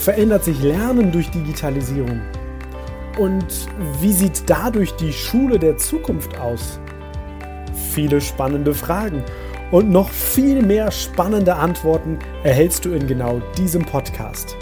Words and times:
verändert 0.00 0.44
sich 0.44 0.62
Lernen 0.62 1.12
durch 1.12 1.30
Digitalisierung? 1.30 2.22
Und 3.18 3.68
wie 4.00 4.12
sieht 4.12 4.48
dadurch 4.48 4.92
die 4.96 5.12
Schule 5.12 5.58
der 5.58 5.76
Zukunft 5.76 6.38
aus? 6.38 6.80
Viele 7.92 8.20
spannende 8.22 8.72
Fragen 8.72 9.22
und 9.70 9.90
noch 9.90 10.08
viel 10.08 10.62
mehr 10.62 10.90
spannende 10.90 11.54
Antworten 11.54 12.18
erhältst 12.42 12.86
du 12.86 12.92
in 12.92 13.06
genau 13.06 13.42
diesem 13.58 13.84
Podcast. 13.84 14.56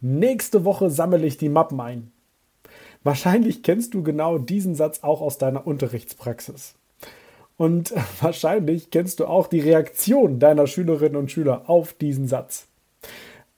Nächste 0.00 0.64
Woche 0.64 0.88
sammle 0.88 1.26
ich 1.26 1.36
die 1.36 1.50
Mappen 1.50 1.80
ein. 1.80 2.12
Wahrscheinlich 3.06 3.62
kennst 3.62 3.94
du 3.94 4.02
genau 4.02 4.36
diesen 4.36 4.74
Satz 4.74 5.04
auch 5.04 5.20
aus 5.20 5.38
deiner 5.38 5.64
Unterrichtspraxis. 5.64 6.74
Und 7.56 7.94
wahrscheinlich 8.20 8.90
kennst 8.90 9.20
du 9.20 9.26
auch 9.26 9.46
die 9.46 9.60
Reaktion 9.60 10.40
deiner 10.40 10.66
Schülerinnen 10.66 11.14
und 11.14 11.30
Schüler 11.30 11.70
auf 11.70 11.92
diesen 11.92 12.26
Satz. 12.26 12.66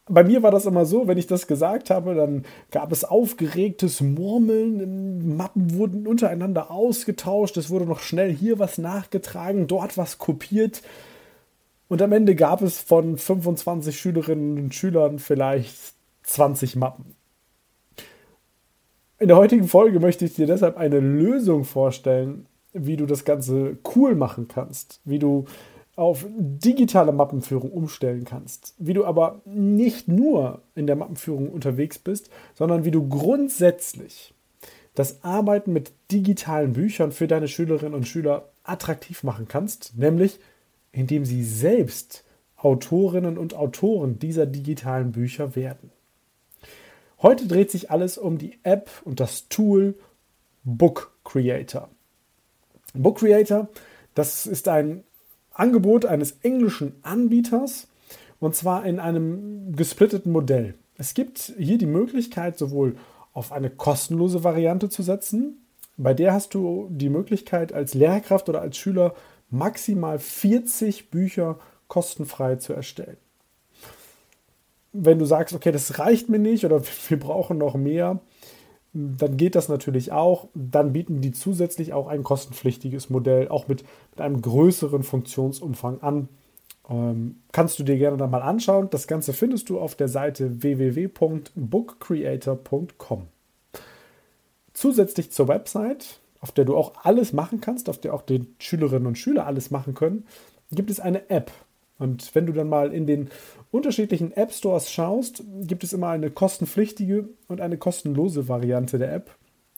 Bei 0.05 0.23
mir 0.23 0.43
war 0.43 0.51
das 0.51 0.67
immer 0.67 0.85
so, 0.85 1.09
wenn 1.09 1.17
ich 1.17 1.29
das 1.29 1.47
gesagt 1.47 1.89
habe, 1.89 2.15
dann 2.15 2.45
gab 2.71 2.93
es 2.93 3.05
aufgeregtes 3.05 4.03
Murmeln, 4.03 5.35
Mappen 5.39 5.73
wurden 5.73 6.07
untereinander 6.07 6.71
ausgetauscht, 6.71 7.57
es 7.57 7.71
wurde 7.71 7.87
noch 7.87 8.01
schnell 8.01 8.31
hier 8.31 8.59
was 8.59 8.77
nachgetragen, 8.77 9.67
dort 9.67 9.97
was 9.97 10.19
kopiert. 10.19 10.83
Und 11.89 12.03
am 12.03 12.13
Ende 12.13 12.35
gab 12.35 12.61
es 12.61 12.83
von 12.83 13.17
25 13.17 13.99
Schülerinnen 13.99 14.59
und 14.59 14.75
Schülern 14.75 15.19
vielleicht 15.19 15.75
20 16.25 16.77
Mappen. 16.77 17.18
In 19.21 19.27
der 19.27 19.37
heutigen 19.37 19.67
Folge 19.67 19.99
möchte 19.99 20.25
ich 20.25 20.35
dir 20.35 20.47
deshalb 20.47 20.77
eine 20.77 21.01
Lösung 21.01 21.65
vorstellen, 21.65 22.47
wie 22.73 22.97
du 22.97 23.05
das 23.05 23.25
Ganze 23.25 23.77
cool 23.97 24.15
machen 24.15 24.47
kannst, 24.47 25.01
wie 25.05 25.19
du 25.19 25.47
auf 25.97 26.25
digitale 26.37 27.11
Mappenführung 27.11 27.73
umstellen 27.73 28.25
kannst, 28.25 28.75
wie 28.79 28.95
du 28.95 29.05
aber 29.05 29.41
nicht 29.45 30.07
nur 30.07 30.63
in 30.77 30.87
der 30.87 30.95
Mappenführung 30.95 31.49
unterwegs 31.49 31.99
bist, 31.99 32.31
sondern 32.55 32.85
wie 32.85 32.93
du 32.93 33.09
grundsätzlich 33.09 34.35
das 34.95 35.25
Arbeiten 35.25 35.73
mit 35.73 35.91
digitalen 36.13 36.75
Büchern 36.75 37.11
für 37.11 37.27
deine 37.27 37.49
Schülerinnen 37.49 37.95
und 37.95 38.07
Schüler 38.07 38.51
attraktiv 38.63 39.25
machen 39.25 39.49
kannst, 39.49 39.97
nämlich 39.97 40.39
indem 40.93 41.25
sie 41.25 41.43
selbst 41.43 42.25
Autorinnen 42.57 43.37
und 43.37 43.55
Autoren 43.55 44.21
dieser 44.21 44.47
digitalen 44.47 45.11
Bücher 45.11 45.57
werden. 45.57 45.91
Heute 47.21 47.49
dreht 47.49 47.73
sich 47.73 47.91
alles 47.91 48.17
um 48.17 48.39
die 48.39 48.61
App 48.63 48.91
und 49.05 49.19
das 49.19 49.49
Tool 49.49 49.97
Book 50.63 51.13
Creator. 51.25 51.89
Book 52.95 53.19
Creator, 53.19 53.69
das 54.15 54.47
ist 54.47 54.69
ein 54.69 55.03
Angebot 55.53 56.07
eines 56.07 56.39
englischen 56.43 56.95
Anbieters 57.03 57.89
und 58.39 58.55
zwar 58.55 58.87
in 58.87 59.01
einem 59.01 59.75
gesplitteten 59.75 60.31
Modell. 60.31 60.75
Es 60.97 61.13
gibt 61.13 61.55
hier 61.59 61.77
die 61.77 61.87
Möglichkeit, 61.87 62.57
sowohl 62.57 62.95
auf 63.33 63.51
eine 63.51 63.71
kostenlose 63.71 64.45
Variante 64.45 64.89
zu 64.89 65.03
setzen, 65.03 65.67
bei 65.97 66.15
der 66.15 66.33
hast 66.33 66.55
du 66.55 66.87
die 66.93 67.09
Möglichkeit, 67.09 67.73
als 67.73 67.95
Lehrkraft 67.95 68.49
oder 68.49 68.61
als 68.61 68.77
Schüler 68.77 69.17
maximal 69.51 70.21
40 70.21 71.11
Bücher 71.11 71.59
kostenfrei 71.89 72.57
zu 72.57 72.75
erstellen 72.75 73.17
wenn 74.93 75.19
du 75.19 75.25
sagst, 75.25 75.55
okay, 75.55 75.73
das 75.73 75.99
reicht 75.99 76.29
mir 76.29 76.39
nicht 76.39 76.65
oder 76.65 76.83
wir 77.09 77.19
brauchen 77.19 77.59
noch 77.59 77.75
mehr, 77.75 78.21
dann 78.93 79.37
geht 79.37 79.55
das 79.55 79.69
natürlich 79.69 80.13
auch. 80.13 80.49
Dann 80.55 80.93
bieten 80.93 81.21
die 81.21 81.33
zusätzlich 81.33 81.93
auch 81.93 82.09
ein 82.09 82.23
kostenpflichtiges 82.23 83.11
Modell, 83.11 83.49
auch 83.49 83.69
mit, 83.69 83.85
mit 84.11 84.21
einem 84.21 84.41
größeren 84.41 85.03
Funktionsumfang 85.03 86.01
an. 86.01 86.29
Ähm, 86.89 87.43
kannst 87.53 87.79
du 87.79 87.85
dir 87.85 87.99
gerne 87.99 88.17
dann 88.17 88.31
mal 88.31 88.43
anschauen. 88.43 88.89
Das 88.91 89.07
Ganze 89.07 89.35
findest 89.35 89.69
du 89.69 89.79
auf 89.79 89.95
der 89.95 90.09
Seite 90.09 90.63
www.bookcreator.com. 90.63 93.27
Zusätzlich 94.73 95.31
zur 95.33 95.49
Website, 95.49 96.21
auf 96.41 96.53
der 96.53 96.65
du 96.65 96.77
auch 96.77 96.93
alles 97.03 97.33
machen 97.33 97.61
kannst, 97.61 97.89
auf 97.89 97.99
der 97.99 98.15
auch 98.15 98.23
die 98.23 98.47
Schülerinnen 98.59 99.07
und 99.07 99.19
Schüler 99.19 99.47
alles 99.47 99.71
machen 99.71 99.95
können, 99.95 100.25
gibt 100.71 100.91
es 100.91 101.01
eine 101.01 101.31
App. 101.31 101.51
Und 101.99 102.35
wenn 102.35 102.47
du 102.47 102.53
dann 102.53 102.69
mal 102.69 102.93
in 102.93 103.07
den 103.07 103.29
unterschiedlichen 103.71 104.33
App 104.33 104.53
Stores 104.53 104.91
schaust, 104.91 105.45
gibt 105.63 105.85
es 105.85 105.93
immer 105.93 106.09
eine 106.09 106.31
kostenpflichtige 106.31 107.29
und 107.49 107.61
eine 107.61 107.77
kostenlose 107.77 108.49
Variante 108.49 108.99
der 108.99 109.13
App. 109.13 109.37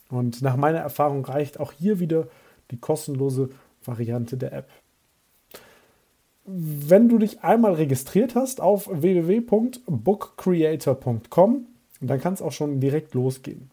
Und 0.09 0.41
nach 0.41 0.55
meiner 0.55 0.79
Erfahrung 0.79 1.25
reicht 1.25 1.59
auch 1.59 1.71
hier 1.71 1.99
wieder 1.99 2.27
die 2.69 2.77
kostenlose 2.77 3.49
Variante 3.83 4.37
der 4.37 4.53
App. 4.53 4.69
Wenn 6.45 7.09
du 7.09 7.17
dich 7.17 7.43
einmal 7.43 7.73
registriert 7.73 8.35
hast 8.35 8.61
auf 8.61 8.87
www.bookcreator.com, 8.91 11.65
dann 12.01 12.19
kann 12.19 12.33
es 12.33 12.41
auch 12.41 12.51
schon 12.51 12.79
direkt 12.79 13.13
losgehen. 13.13 13.69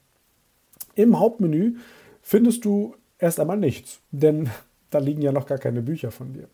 Im 0.95 1.19
Hauptmenü 1.19 1.77
findest 2.23 2.65
du 2.65 2.95
erst 3.19 3.41
einmal 3.41 3.57
nichts, 3.57 4.01
denn 4.11 4.51
da 4.91 4.99
liegen 4.99 5.23
ja 5.23 5.33
noch 5.33 5.47
gar 5.47 5.59
keine 5.59 5.83
Bücher 5.83 6.11
von 6.11 6.33
dir. 6.33 6.49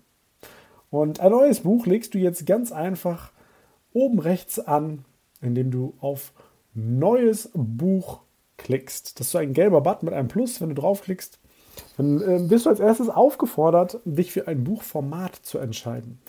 Und 0.95 1.19
ein 1.19 1.33
neues 1.33 1.61
Buch 1.61 1.87
legst 1.87 2.15
du 2.15 2.19
jetzt 2.19 2.47
ganz 2.47 2.71
einfach 2.71 3.33
oben 3.93 4.21
rechts 4.21 4.61
an, 4.61 5.05
indem 5.41 5.73
du 5.73 5.95
auf 5.99 6.33
Neues 6.73 7.51
Buch 7.53 8.21
klickst. 8.59 9.19
Das 9.19 9.27
ist 9.27 9.33
so 9.33 9.39
ein 9.39 9.55
gelber 9.55 9.81
Button 9.81 10.07
mit 10.07 10.15
einem 10.15 10.29
Plus. 10.29 10.61
Wenn 10.61 10.69
du 10.69 10.77
draufklickst, 10.77 11.41
dann 11.97 12.47
bist 12.49 12.67
du 12.67 12.71
als 12.71 12.79
erstes 12.79 13.09
aufgefordert, 13.09 13.99
dich 14.05 14.31
für 14.31 14.47
ein 14.47 14.63
Buchformat 14.63 15.35
zu 15.35 15.59
entscheiden. 15.59 16.21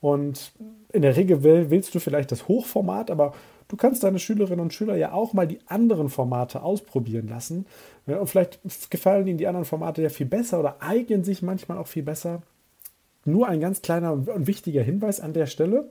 Und 0.00 0.52
in 0.92 1.02
der 1.02 1.16
Regel 1.16 1.42
willst 1.70 1.94
du 1.94 2.00
vielleicht 2.00 2.32
das 2.32 2.48
Hochformat, 2.48 3.10
aber 3.10 3.34
du 3.68 3.76
kannst 3.76 4.02
deine 4.02 4.18
Schülerinnen 4.18 4.60
und 4.60 4.72
Schüler 4.72 4.96
ja 4.96 5.12
auch 5.12 5.34
mal 5.34 5.46
die 5.46 5.60
anderen 5.66 6.08
Formate 6.08 6.62
ausprobieren 6.62 7.28
lassen. 7.28 7.66
Und 8.06 8.28
vielleicht 8.28 8.60
gefallen 8.90 9.26
ihnen 9.26 9.36
die 9.36 9.46
anderen 9.46 9.66
Formate 9.66 10.00
ja 10.00 10.08
viel 10.08 10.26
besser 10.26 10.58
oder 10.58 10.80
eignen 10.80 11.22
sich 11.22 11.42
manchmal 11.42 11.76
auch 11.76 11.86
viel 11.86 12.02
besser. 12.02 12.40
Nur 13.26 13.48
ein 13.48 13.60
ganz 13.60 13.82
kleiner 13.82 14.12
und 14.12 14.46
wichtiger 14.46 14.82
Hinweis 14.82 15.20
an 15.20 15.32
der 15.32 15.46
Stelle. 15.46 15.90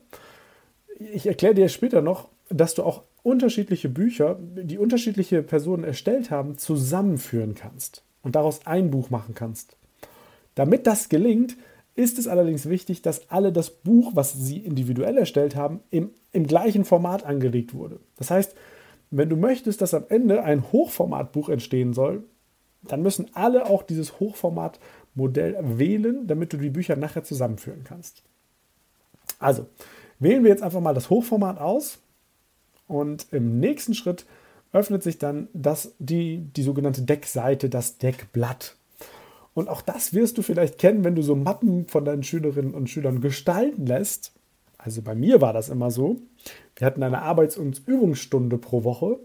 Ich 0.97 1.27
erkläre 1.27 1.53
dir 1.53 1.69
später 1.69 2.01
noch, 2.01 2.29
dass 2.49 2.73
du 2.73 2.83
auch 2.83 3.03
unterschiedliche 3.23 3.89
Bücher, 3.89 4.37
die 4.39 4.77
unterschiedliche 4.77 5.41
Personen 5.43 5.83
erstellt 5.83 6.31
haben, 6.31 6.57
zusammenführen 6.57 7.55
kannst 7.55 8.03
und 8.21 8.35
daraus 8.35 8.65
ein 8.65 8.91
Buch 8.91 9.09
machen 9.09 9.35
kannst. 9.35 9.75
Damit 10.53 10.87
das 10.87 11.09
gelingt, 11.09 11.57
ist 11.95 12.19
es 12.19 12.27
allerdings 12.27 12.69
wichtig, 12.69 13.01
dass 13.01 13.29
alle 13.29 13.51
das 13.51 13.69
Buch, 13.69 14.11
was 14.15 14.33
sie 14.33 14.59
individuell 14.59 15.17
erstellt 15.17 15.55
haben, 15.55 15.79
im, 15.89 16.11
im 16.31 16.45
gleichen 16.45 16.85
Format 16.85 17.25
angelegt 17.25 17.73
wurde. 17.73 17.99
Das 18.17 18.31
heißt, 18.31 18.55
wenn 19.11 19.29
du 19.29 19.37
möchtest, 19.37 19.81
dass 19.81 19.93
am 19.93 20.05
Ende 20.09 20.43
ein 20.43 20.71
Hochformatbuch 20.71 21.49
entstehen 21.49 21.93
soll, 21.93 22.23
dann 22.83 23.01
müssen 23.01 23.31
alle 23.33 23.65
auch 23.65 23.83
dieses 23.83 24.19
Hochformatmodell 25.15 25.57
wählen, 25.77 26.27
damit 26.27 26.53
du 26.53 26.57
die 26.57 26.69
Bücher 26.69 26.95
nachher 26.95 27.23
zusammenführen 27.23 27.83
kannst. 27.83 28.23
Also, 29.39 29.67
wählen 30.19 30.43
wir 30.43 30.51
jetzt 30.51 30.63
einfach 30.63 30.81
mal 30.81 30.93
das 30.93 31.09
Hochformat 31.09 31.59
aus 31.59 31.99
und 32.87 33.27
im 33.31 33.59
nächsten 33.59 33.93
Schritt 33.93 34.25
öffnet 34.71 35.03
sich 35.03 35.17
dann 35.17 35.47
das, 35.53 35.93
die, 35.99 36.49
die 36.55 36.63
sogenannte 36.63 37.01
Deckseite, 37.01 37.69
das 37.69 37.97
Deckblatt. 37.97 38.75
Und 39.53 39.69
auch 39.69 39.81
das 39.81 40.13
wirst 40.13 40.37
du 40.37 40.41
vielleicht 40.41 40.77
kennen, 40.77 41.05
wenn 41.05 41.15
du 41.15 41.21
so 41.21 41.35
Mappen 41.35 41.87
von 41.87 42.03
deinen 42.03 42.23
Schülerinnen 42.23 42.73
und 42.73 42.89
Schülern 42.89 43.21
gestalten 43.21 43.85
lässt. 43.85 44.33
Also 44.77 45.01
bei 45.01 45.15
mir 45.15 45.39
war 45.39 45.53
das 45.53 45.69
immer 45.69 45.91
so. 45.91 46.17
Wir 46.75 46.85
hatten 46.85 47.03
eine 47.03 47.21
Arbeits- 47.21 47.57
und 47.57 47.87
Übungsstunde 47.87 48.57
pro 48.57 48.83
Woche 48.83 49.17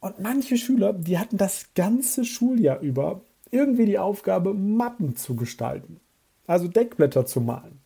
und 0.00 0.20
manche 0.20 0.56
Schüler, 0.56 0.92
die 0.94 1.18
hatten 1.18 1.36
das 1.36 1.66
ganze 1.74 2.24
Schuljahr 2.24 2.80
über 2.80 3.20
irgendwie 3.56 3.86
die 3.86 3.98
Aufgabe, 3.98 4.52
Mappen 4.52 5.16
zu 5.16 5.34
gestalten. 5.34 6.00
Also 6.46 6.68
Deckblätter 6.68 7.26
zu 7.26 7.40
malen. 7.40 7.80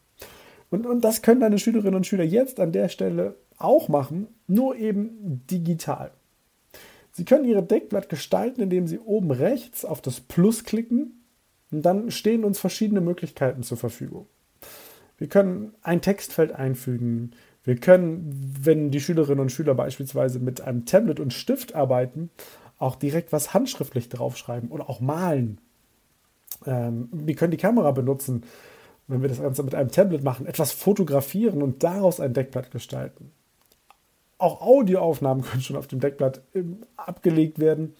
Und, 0.70 0.86
und 0.86 1.02
das 1.02 1.22
können 1.22 1.40
deine 1.40 1.58
Schülerinnen 1.58 1.94
und 1.94 2.06
Schüler 2.06 2.24
jetzt 2.24 2.60
an 2.60 2.72
der 2.72 2.88
Stelle 2.88 3.36
auch 3.56 3.88
machen, 3.88 4.28
nur 4.46 4.76
eben 4.76 5.42
digital. 5.50 6.10
Sie 7.12 7.24
können 7.24 7.44
ihre 7.44 7.62
Deckblatt 7.62 8.08
gestalten, 8.08 8.62
indem 8.62 8.86
sie 8.86 8.98
oben 8.98 9.30
rechts 9.30 9.84
auf 9.84 10.00
das 10.00 10.20
Plus 10.20 10.64
klicken 10.64 11.22
Und 11.70 11.82
dann 11.82 12.10
stehen 12.10 12.44
uns 12.44 12.58
verschiedene 12.58 13.00
Möglichkeiten 13.00 13.62
zur 13.62 13.78
Verfügung. 13.78 14.26
Wir 15.18 15.28
können 15.28 15.74
ein 15.82 16.00
Textfeld 16.00 16.52
einfügen. 16.52 17.32
Wir 17.62 17.76
können, 17.76 18.54
wenn 18.62 18.90
die 18.90 19.00
Schülerinnen 19.00 19.40
und 19.40 19.52
Schüler 19.52 19.74
beispielsweise 19.74 20.38
mit 20.38 20.62
einem 20.62 20.86
Tablet 20.86 21.20
und 21.20 21.32
Stift 21.32 21.74
arbeiten, 21.74 22.30
auch 22.80 22.96
direkt 22.96 23.32
was 23.32 23.54
handschriftlich 23.54 24.08
draufschreiben 24.08 24.70
oder 24.70 24.90
auch 24.90 25.00
malen. 25.00 25.60
Ähm, 26.66 27.08
wir 27.12 27.36
können 27.36 27.52
die 27.52 27.56
Kamera 27.56 27.92
benutzen, 27.92 28.42
wenn 29.06 29.22
wir 29.22 29.28
das 29.28 29.40
Ganze 29.40 29.62
mit 29.62 29.74
einem 29.74 29.90
Tablet 29.90 30.24
machen, 30.24 30.46
etwas 30.46 30.72
fotografieren 30.72 31.62
und 31.62 31.82
daraus 31.84 32.20
ein 32.20 32.32
Deckblatt 32.32 32.70
gestalten. 32.70 33.30
Auch 34.38 34.62
Audioaufnahmen 34.62 35.44
können 35.44 35.62
schon 35.62 35.76
auf 35.76 35.86
dem 35.86 36.00
Deckblatt 36.00 36.40
ähm, 36.54 36.78
abgelegt 36.96 37.58
werden. 37.58 37.94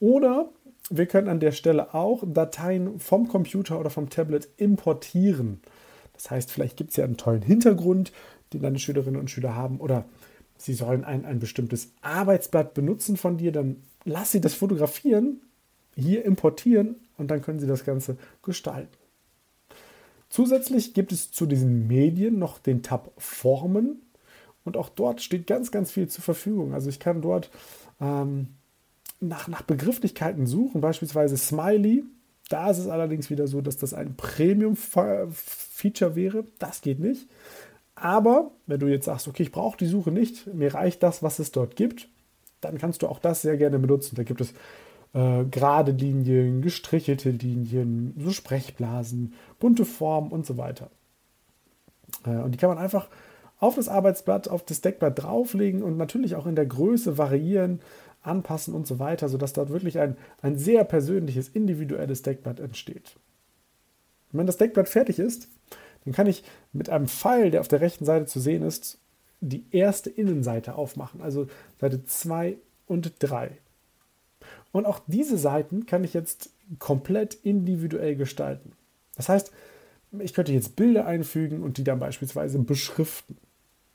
Oder 0.00 0.50
wir 0.90 1.06
können 1.06 1.28
an 1.28 1.40
der 1.40 1.52
Stelle 1.52 1.94
auch 1.94 2.24
Dateien 2.26 2.98
vom 2.98 3.28
Computer 3.28 3.78
oder 3.78 3.90
vom 3.90 4.10
Tablet 4.10 4.48
importieren. 4.56 5.60
Das 6.12 6.30
heißt, 6.30 6.50
vielleicht 6.50 6.76
gibt 6.76 6.90
es 6.90 6.96
ja 6.96 7.04
einen 7.04 7.16
tollen 7.16 7.42
Hintergrund, 7.42 8.12
den 8.52 8.62
deine 8.62 8.80
Schülerinnen 8.80 9.20
und 9.20 9.30
Schüler 9.30 9.54
haben, 9.54 9.80
oder 9.80 10.04
sie 10.56 10.74
sollen 10.74 11.04
ein, 11.04 11.24
ein 11.24 11.38
bestimmtes 11.38 11.92
Arbeitsblatt 12.02 12.74
benutzen 12.74 13.16
von 13.16 13.36
dir, 13.36 13.52
dann 13.52 13.76
lass 14.04 14.32
sie 14.32 14.40
das 14.40 14.54
fotografieren, 14.54 15.42
hier 15.94 16.24
importieren 16.24 16.96
und 17.18 17.30
dann 17.30 17.42
können 17.42 17.60
sie 17.60 17.66
das 17.66 17.84
Ganze 17.84 18.16
gestalten. 18.42 18.96
Zusätzlich 20.28 20.94
gibt 20.94 21.12
es 21.12 21.30
zu 21.30 21.44
diesen 21.44 21.86
Medien 21.86 22.38
noch 22.38 22.58
den 22.58 22.82
Tab 22.82 23.12
Formen 23.18 24.00
und 24.64 24.78
auch 24.78 24.88
dort 24.88 25.20
steht 25.20 25.46
ganz, 25.46 25.70
ganz 25.70 25.92
viel 25.92 26.08
zur 26.08 26.24
Verfügung. 26.24 26.72
Also 26.72 26.88
ich 26.88 27.00
kann 27.00 27.20
dort 27.20 27.50
ähm, 28.00 28.48
nach, 29.20 29.48
nach 29.48 29.60
Begrifflichkeiten 29.62 30.46
suchen, 30.46 30.80
beispielsweise 30.80 31.36
Smiley. 31.36 32.04
Da 32.48 32.70
ist 32.70 32.78
es 32.78 32.88
allerdings 32.88 33.28
wieder 33.30 33.46
so, 33.46 33.60
dass 33.60 33.76
das 33.76 33.94
ein 33.94 34.16
Premium-Feature 34.16 36.16
wäre. 36.16 36.44
Das 36.58 36.80
geht 36.80 36.98
nicht. 36.98 37.28
Aber 37.94 38.50
wenn 38.66 38.80
du 38.80 38.88
jetzt 38.88 39.04
sagst, 39.04 39.28
okay, 39.28 39.44
ich 39.44 39.52
brauche 39.52 39.76
die 39.76 39.86
Suche 39.86 40.10
nicht, 40.10 40.52
mir 40.54 40.74
reicht 40.74 41.02
das, 41.02 41.22
was 41.22 41.38
es 41.38 41.52
dort 41.52 41.76
gibt, 41.76 42.08
dann 42.62 42.78
kannst 42.78 43.02
du 43.02 43.08
auch 43.08 43.18
das 43.18 43.42
sehr 43.42 43.56
gerne 43.56 43.78
benutzen. 43.78 44.16
Da 44.16 44.22
gibt 44.22 44.40
es 44.40 44.54
äh, 45.12 45.44
gerade 45.44 45.92
Linien, 45.92 46.62
gestrichelte 46.62 47.30
Linien, 47.30 48.14
so 48.18 48.30
Sprechblasen, 48.30 49.34
bunte 49.58 49.84
Formen 49.84 50.30
und 50.30 50.46
so 50.46 50.56
weiter. 50.56 50.90
Äh, 52.24 52.38
und 52.38 52.52
die 52.52 52.58
kann 52.58 52.70
man 52.70 52.78
einfach 52.78 53.08
auf 53.58 53.74
das 53.76 53.88
Arbeitsblatt, 53.88 54.48
auf 54.48 54.64
das 54.64 54.80
Deckblatt 54.80 55.22
drauflegen 55.22 55.82
und 55.82 55.96
natürlich 55.96 56.34
auch 56.34 56.46
in 56.46 56.56
der 56.56 56.66
Größe 56.66 57.18
variieren, 57.18 57.80
anpassen 58.22 58.74
und 58.74 58.86
so 58.86 58.98
weiter, 58.98 59.28
sodass 59.28 59.52
dort 59.52 59.70
wirklich 59.70 59.98
ein, 59.98 60.16
ein 60.40 60.56
sehr 60.56 60.84
persönliches, 60.84 61.48
individuelles 61.48 62.22
Deckblatt 62.22 62.60
entsteht. 62.60 63.16
Wenn 64.30 64.46
das 64.46 64.56
Deckblatt 64.56 64.88
fertig 64.88 65.18
ist, 65.18 65.48
dann 66.04 66.14
kann 66.14 66.26
ich 66.26 66.42
mit 66.72 66.88
einem 66.88 67.06
Pfeil, 67.06 67.50
der 67.50 67.60
auf 67.60 67.68
der 67.68 67.80
rechten 67.80 68.04
Seite 68.04 68.26
zu 68.26 68.40
sehen 68.40 68.62
ist, 68.62 68.98
die 69.42 69.64
erste 69.72 70.08
Innenseite 70.08 70.76
aufmachen, 70.76 71.20
also 71.20 71.48
Seite 71.80 72.04
2 72.04 72.56
und 72.86 73.12
3. 73.18 73.50
Und 74.70 74.86
auch 74.86 75.00
diese 75.06 75.36
Seiten 75.36 75.84
kann 75.84 76.04
ich 76.04 76.14
jetzt 76.14 76.50
komplett 76.78 77.34
individuell 77.34 78.16
gestalten. 78.16 78.72
Das 79.16 79.28
heißt, 79.28 79.52
ich 80.20 80.32
könnte 80.32 80.52
jetzt 80.52 80.76
Bilder 80.76 81.06
einfügen 81.06 81.62
und 81.62 81.76
die 81.76 81.84
dann 81.84 81.98
beispielsweise 81.98 82.58
beschriften. 82.58 83.36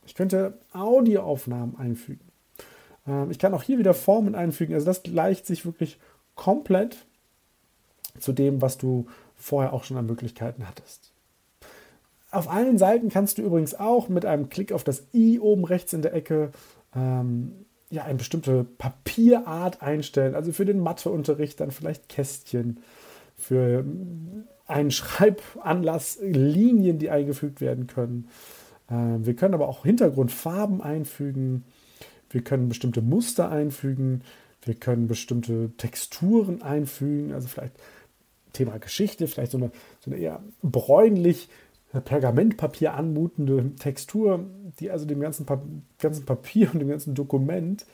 Ich 0.06 0.16
könnte 0.16 0.58
Audioaufnahmen 0.74 1.78
einfügen. 1.78 2.28
Ähm, 3.08 3.32
ich 3.32 3.40
kann 3.40 3.54
auch 3.54 3.64
hier 3.64 3.80
wieder 3.80 3.94
Formen 3.94 4.36
einfügen. 4.36 4.74
Also 4.74 4.86
das 4.86 5.04
gleicht 5.04 5.46
sich 5.46 5.66
wirklich 5.66 6.00
komplett 6.36 7.06
zu 8.20 8.34
dem, 8.34 8.62
was 8.62 8.78
du 8.78 9.08
vorher 9.36 9.74
auch 9.74 9.84
schon 9.84 9.98
an 9.98 10.06
Möglichkeiten 10.06 10.68
hattest. 10.68 11.14
Auf 12.32 12.50
allen 12.50 12.78
Seiten 12.78 13.10
kannst 13.10 13.38
du 13.38 13.42
übrigens 13.42 13.76
auch 13.76 14.10
mit 14.10 14.26
einem 14.26 14.50
Klick 14.50 14.72
auf 14.72 14.84
das 14.84 15.08
i 15.14 15.40
oben 15.40 15.64
rechts 15.64 15.94
in 15.94 16.02
der 16.02 16.14
Ecke 16.14 16.52
ähm, 16.96 17.66
ja, 17.90 18.04
eine 18.04 18.18
bestimmte 18.18 18.66
Papierart 18.66 19.82
einstellen. 19.82 20.36
Also 20.36 20.52
für 20.52 20.66
den 20.66 20.80
Matheunterricht 20.80 21.60
dann 21.60 21.72
vielleicht 21.72 22.10
Kästchen, 22.10 22.82
für 23.38 23.86
einen 24.66 24.92
Schreibanlass 24.92 26.20
Linien, 26.22 27.00
die 27.00 27.10
eingefügt 27.10 27.62
werden 27.62 27.88
können. 27.88 28.28
Äh, 28.90 29.26
wir 29.26 29.36
können 29.36 29.54
aber 29.54 29.70
auch 29.70 29.86
Hintergrundfarben 29.86 30.82
einfügen. 30.82 31.64
Wir 32.30 32.42
können 32.42 32.68
bestimmte 32.68 33.02
Muster 33.02 33.50
einfügen. 33.50 34.22
Wir 34.64 34.76
können 34.76 35.08
bestimmte 35.08 35.72
Texturen 35.78 36.62
einfügen. 36.62 37.34
Also 37.34 37.48
vielleicht 37.48 37.76
Thema 38.52 38.80
Geschichte, 38.80 39.28
vielleicht 39.28 39.52
so 39.52 39.58
eine, 39.58 39.72
so 40.00 40.12
eine 40.12 40.20
eher 40.20 40.44
bräunlich 40.62 41.48
Pergamentpapier 41.94 42.94
anmutende 42.94 43.76
Textur, 43.76 44.46
die 44.80 44.92
also 44.92 45.06
dem 45.06 45.20
ganzen, 45.20 45.46
pa 45.46 45.62
ganzen 46.00 46.26
Papier 46.26 46.70
und 46.74 46.80
dem 46.80 46.90
ganzen 46.90 47.16
Dokument 47.16 47.86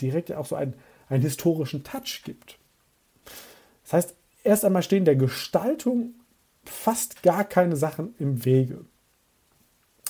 direkt 0.00 0.32
auch 0.32 0.46
so 0.46 0.56
einen, 0.56 0.74
einen 1.08 1.22
historischen 1.22 1.84
Touch 1.84 2.22
gibt. 2.24 2.58
Das 3.84 3.92
heißt, 3.92 4.14
erst 4.42 4.64
einmal 4.64 4.82
stehen 4.82 5.04
der 5.04 5.16
Gestaltung 5.16 6.14
fast 6.64 7.22
gar 7.22 7.44
keine 7.44 7.76
Sachen 7.76 8.14
im 8.18 8.44
Wege. 8.44 8.86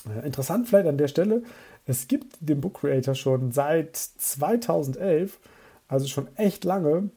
Äh, 0.09 0.25
interessant 0.25 0.67
vielleicht 0.67 0.87
an 0.87 0.97
der 0.97 1.09
Stelle, 1.09 1.43
es 1.85 2.07
gibt 2.07 2.37
den 2.39 2.61
Book 2.61 2.79
Creator 2.81 3.15
schon 3.15 3.51
seit 3.51 3.95
2011, 3.95 5.39
also 5.87 6.07
schon 6.07 6.27
echt 6.35 6.63
lange. 6.63 7.09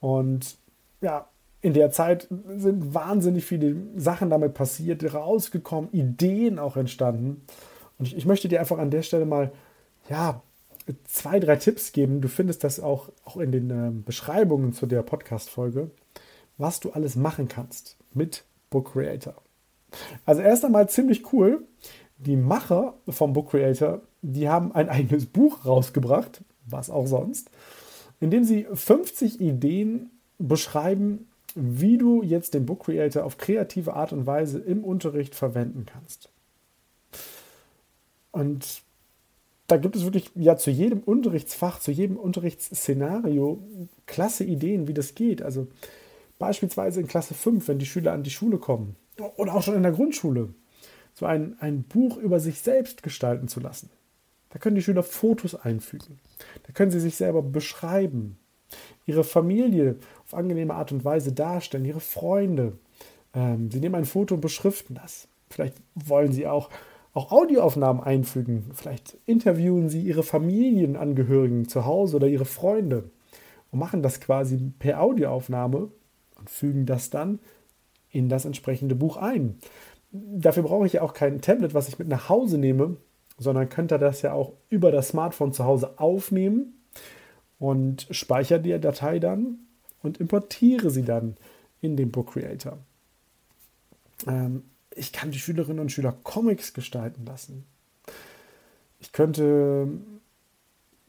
Und 0.00 0.56
ja, 1.00 1.28
in 1.64 1.72
der 1.72 1.90
Zeit 1.90 2.28
sind 2.58 2.92
wahnsinnig 2.92 3.46
viele 3.46 3.74
Sachen 3.96 4.28
damit 4.28 4.52
passiert, 4.52 5.14
rausgekommen, 5.14 5.88
Ideen 5.92 6.58
auch 6.58 6.76
entstanden. 6.76 7.40
Und 7.98 8.04
ich, 8.04 8.18
ich, 8.18 8.26
möchte 8.26 8.48
dir 8.48 8.60
einfach 8.60 8.76
an 8.76 8.90
der 8.90 9.00
Stelle 9.00 9.24
mal, 9.24 9.50
ja, 10.10 10.42
zwei, 11.04 11.40
drei 11.40 11.56
Tipps 11.56 11.92
geben. 11.92 12.20
Du 12.20 12.28
findest 12.28 12.64
das 12.64 12.80
auch, 12.80 13.08
auch 13.24 13.38
in 13.38 13.50
den 13.50 13.70
äh, 13.70 13.90
Beschreibungen 13.90 14.74
zu 14.74 14.84
der 14.84 15.00
Podcast-Folge, 15.00 15.90
was 16.58 16.80
du 16.80 16.90
alles 16.90 17.16
machen 17.16 17.48
kannst 17.48 17.96
mit 18.12 18.44
Book 18.68 18.92
Creator. 18.92 19.34
Also 20.26 20.42
erst 20.42 20.66
einmal 20.66 20.90
ziemlich 20.90 21.32
cool. 21.32 21.64
Die 22.18 22.36
Macher 22.36 22.92
vom 23.08 23.32
Book 23.32 23.52
Creator, 23.52 24.02
die 24.20 24.50
haben 24.50 24.72
ein 24.72 24.90
eigenes 24.90 25.24
Buch 25.24 25.64
rausgebracht, 25.64 26.44
was 26.66 26.90
auch 26.90 27.06
sonst, 27.06 27.50
in 28.20 28.30
dem 28.30 28.44
sie 28.44 28.66
50 28.70 29.40
Ideen 29.40 30.10
beschreiben, 30.38 31.26
wie 31.54 31.98
du 31.98 32.22
jetzt 32.22 32.54
den 32.54 32.66
Book 32.66 32.84
Creator 32.84 33.24
auf 33.24 33.38
kreative 33.38 33.94
Art 33.94 34.12
und 34.12 34.26
Weise 34.26 34.58
im 34.58 34.84
Unterricht 34.84 35.34
verwenden 35.34 35.86
kannst. 35.86 36.30
Und 38.32 38.82
da 39.66 39.76
gibt 39.76 39.96
es 39.96 40.04
wirklich 40.04 40.30
ja 40.34 40.56
zu 40.56 40.70
jedem 40.70 41.00
Unterrichtsfach, 41.00 41.78
zu 41.78 41.90
jedem 41.90 42.16
Unterrichtsszenario 42.16 43.62
klasse 44.06 44.44
Ideen, 44.44 44.88
wie 44.88 44.94
das 44.94 45.14
geht. 45.14 45.42
Also 45.42 45.68
beispielsweise 46.38 47.00
in 47.00 47.06
Klasse 47.06 47.34
5, 47.34 47.68
wenn 47.68 47.78
die 47.78 47.86
Schüler 47.86 48.12
an 48.12 48.24
die 48.24 48.30
Schule 48.30 48.58
kommen 48.58 48.96
oder 49.36 49.54
auch 49.54 49.62
schon 49.62 49.76
in 49.76 49.82
der 49.82 49.92
Grundschule, 49.92 50.52
so 51.14 51.26
ein, 51.26 51.56
ein 51.60 51.84
Buch 51.84 52.16
über 52.16 52.40
sich 52.40 52.60
selbst 52.60 53.02
gestalten 53.04 53.46
zu 53.46 53.60
lassen. 53.60 53.88
Da 54.50 54.58
können 54.58 54.76
die 54.76 54.82
Schüler 54.82 55.02
Fotos 55.02 55.54
einfügen. 55.54 56.18
Da 56.64 56.72
können 56.72 56.90
sie 56.90 57.00
sich 57.00 57.16
selber 57.16 57.42
beschreiben 57.42 58.36
ihre 59.06 59.24
Familie 59.24 59.96
auf 60.24 60.34
angenehme 60.34 60.74
Art 60.74 60.92
und 60.92 61.04
Weise 61.04 61.32
darstellen, 61.32 61.84
ihre 61.84 62.00
Freunde. 62.00 62.72
Ähm, 63.34 63.70
sie 63.70 63.80
nehmen 63.80 63.94
ein 63.94 64.04
Foto 64.04 64.34
und 64.34 64.40
beschriften 64.40 64.94
das. 64.94 65.28
Vielleicht 65.50 65.76
wollen 65.94 66.32
sie 66.32 66.46
auch, 66.46 66.70
auch 67.12 67.30
Audioaufnahmen 67.32 68.02
einfügen. 68.02 68.70
Vielleicht 68.74 69.16
interviewen 69.26 69.88
sie 69.88 70.02
ihre 70.02 70.22
Familienangehörigen 70.22 71.68
zu 71.68 71.84
Hause 71.84 72.16
oder 72.16 72.28
ihre 72.28 72.44
Freunde 72.44 73.04
und 73.70 73.78
machen 73.78 74.02
das 74.02 74.20
quasi 74.20 74.72
per 74.78 75.00
Audioaufnahme 75.00 75.88
und 76.38 76.50
fügen 76.50 76.86
das 76.86 77.10
dann 77.10 77.38
in 78.10 78.28
das 78.28 78.44
entsprechende 78.44 78.94
Buch 78.94 79.16
ein. 79.16 79.58
Dafür 80.12 80.62
brauche 80.62 80.86
ich 80.86 80.94
ja 80.94 81.02
auch 81.02 81.12
kein 81.12 81.40
Tablet, 81.40 81.74
was 81.74 81.88
ich 81.88 81.98
mit 81.98 82.06
nach 82.06 82.28
Hause 82.28 82.56
nehme, 82.56 82.96
sondern 83.36 83.68
könnte 83.68 83.98
das 83.98 84.22
ja 84.22 84.32
auch 84.32 84.52
über 84.68 84.92
das 84.92 85.08
Smartphone 85.08 85.52
zu 85.52 85.64
Hause 85.64 85.98
aufnehmen 85.98 86.74
und 87.58 88.06
speichere 88.10 88.60
die 88.60 88.78
Datei 88.78 89.18
dann 89.18 89.58
und 90.02 90.18
importiere 90.18 90.90
sie 90.90 91.02
dann 91.02 91.36
in 91.80 91.96
den 91.96 92.10
Book 92.10 92.32
Creator. 92.32 92.78
Ähm, 94.26 94.64
ich 94.94 95.12
kann 95.12 95.30
die 95.30 95.38
Schülerinnen 95.38 95.80
und 95.80 95.92
Schüler 95.92 96.14
Comics 96.22 96.72
gestalten 96.72 97.24
lassen. 97.26 97.64
Ich 99.00 99.12
könnte 99.12 99.88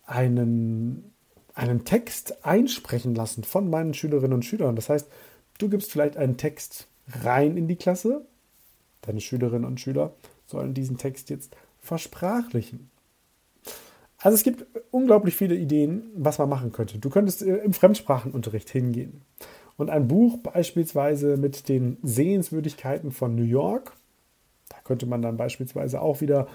einen, 0.05 1.13
einen 1.53 1.85
Text 1.85 2.45
einsprechen 2.45 3.15
lassen 3.15 3.43
von 3.43 3.69
meinen 3.69 3.93
Schülerinnen 3.93 4.33
und 4.33 4.45
Schülern. 4.45 4.75
Das 4.75 4.89
heißt, 4.89 5.07
du 5.57 5.69
gibst 5.69 5.91
vielleicht 5.91 6.17
einen 6.17 6.37
Text 6.37 6.87
rein 7.23 7.57
in 7.57 7.67
die 7.67 7.75
Klasse. 7.75 8.25
Deine 9.01 9.21
Schülerinnen 9.21 9.65
und 9.65 9.79
Schüler 9.79 10.13
sollen 10.47 10.73
diesen 10.73 10.97
Text 10.97 11.29
jetzt 11.29 11.55
versprachlichen. 11.79 12.89
Also 14.25 14.33
es 14.33 14.43
gibt 14.43 14.65
unglaublich 14.89 15.35
viele 15.35 15.53
Ideen, 15.53 16.09
was 16.15 16.39
man 16.39 16.49
machen 16.49 16.71
könnte. 16.71 16.97
Du 16.97 17.11
könntest 17.11 17.43
äh, 17.43 17.57
im 17.57 17.73
Fremdsprachenunterricht 17.73 18.71
hingehen 18.71 19.21
Und 19.77 19.91
ein 19.91 20.07
Buch 20.07 20.39
beispielsweise 20.39 21.37
mit 21.37 21.69
den 21.69 21.97
Sehenswürdigkeiten 22.01 23.11
von 23.11 23.35
New 23.35 23.43
York. 23.43 23.91
Da 24.69 24.77
könnte 24.83 25.05
man 25.05 25.21
dann 25.21 25.37
beispielsweise 25.37 26.01
auch 26.01 26.21
wieder 26.21 26.47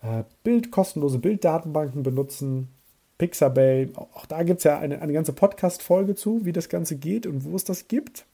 äh, 0.00 0.22
Bild, 0.44 0.70
kostenlose 0.70 1.18
Bilddatenbanken 1.18 2.02
benutzen. 2.02 2.68
Pixabay, 3.18 3.90
auch 3.96 4.24
da 4.24 4.42
gibt 4.42 4.60
es 4.60 4.64
ja 4.64 4.78
eine, 4.78 5.02
eine 5.02 5.12
ganze 5.12 5.34
Podcast-Folge 5.34 6.14
zu, 6.14 6.46
wie 6.46 6.52
das 6.52 6.70
Ganze 6.70 6.96
geht 6.96 7.26
und 7.26 7.44
wo 7.44 7.54
es 7.54 7.64
das 7.64 7.86
gibt. 7.86 8.24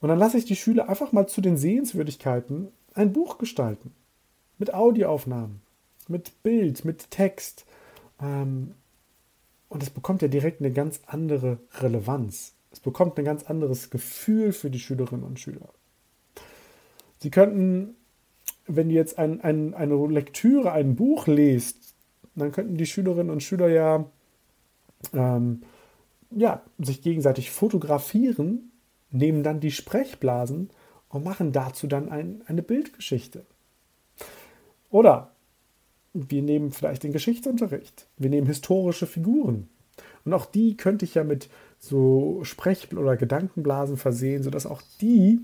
Und 0.00 0.10
dann 0.10 0.18
lasse 0.20 0.38
ich 0.38 0.44
die 0.44 0.54
Schüler 0.54 0.88
einfach 0.88 1.10
mal 1.10 1.26
zu 1.26 1.40
den 1.40 1.56
Sehenswürdigkeiten 1.56 2.68
ein 2.94 3.12
Buch 3.12 3.38
gestalten. 3.38 3.90
Mit 4.58 4.72
Audioaufnahmen, 4.72 5.65
mit 6.08 6.42
Bild, 6.42 6.84
mit 6.84 7.10
Text. 7.10 7.66
Ähm, 8.20 8.74
und 9.68 9.82
es 9.82 9.90
bekommt 9.90 10.22
ja 10.22 10.28
direkt 10.28 10.60
eine 10.60 10.72
ganz 10.72 11.00
andere 11.06 11.58
Relevanz. 11.80 12.54
Es 12.70 12.80
bekommt 12.80 13.18
ein 13.18 13.24
ganz 13.24 13.44
anderes 13.44 13.90
Gefühl 13.90 14.52
für 14.52 14.70
die 14.70 14.78
Schülerinnen 14.78 15.24
und 15.24 15.40
Schüler. 15.40 15.68
Sie 17.18 17.30
könnten, 17.30 17.96
wenn 18.66 18.90
ihr 18.90 18.96
jetzt 18.96 19.18
ein, 19.18 19.40
ein, 19.40 19.74
eine 19.74 19.94
Lektüre, 20.06 20.72
ein 20.72 20.94
Buch 20.94 21.26
lest, 21.26 21.94
dann 22.34 22.52
könnten 22.52 22.76
die 22.76 22.86
Schülerinnen 22.86 23.30
und 23.30 23.42
Schüler 23.42 23.68
ja, 23.68 24.04
ähm, 25.14 25.62
ja 26.30 26.62
sich 26.78 27.02
gegenseitig 27.02 27.50
fotografieren, 27.50 28.70
nehmen 29.10 29.42
dann 29.42 29.60
die 29.60 29.70
Sprechblasen 29.70 30.70
und 31.08 31.24
machen 31.24 31.52
dazu 31.52 31.86
dann 31.86 32.10
ein, 32.10 32.42
eine 32.46 32.62
Bildgeschichte. 32.62 33.46
Oder 34.90 35.35
wir 36.28 36.42
nehmen 36.42 36.72
vielleicht 36.72 37.02
den 37.02 37.12
Geschichtsunterricht. 37.12 38.06
Wir 38.16 38.30
nehmen 38.30 38.46
historische 38.46 39.06
Figuren. 39.06 39.68
Und 40.24 40.34
auch 40.34 40.46
die 40.46 40.76
könnte 40.76 41.04
ich 41.04 41.14
ja 41.14 41.24
mit 41.24 41.48
so 41.78 42.40
Sprech- 42.42 42.94
oder 42.96 43.16
Gedankenblasen 43.16 43.96
versehen, 43.96 44.42
sodass 44.42 44.66
auch 44.66 44.82
die 45.00 45.40